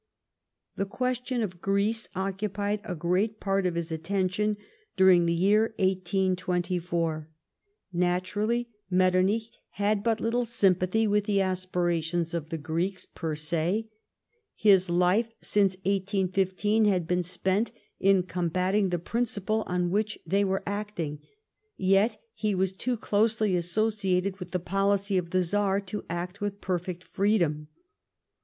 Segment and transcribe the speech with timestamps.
[0.79, 4.57] Tiie question of Greece occupied a great part of his attention
[4.97, 7.29] during the year 1824.
[7.93, 10.01] Naturally Metternich had G VEBNMENT B Y BEPBESSION.
[10.01, 13.89] 1 G3 but little sympathy with the aspirations of the Greeks— 2)er se.
[14.55, 20.63] His life, since 1815, had been spent in combating the princi})le on which they were
[20.65, 21.19] acting.
[21.77, 26.59] Yet he was too closely associated with the policy of the Czar to act with
[26.59, 27.67] perfect freedom.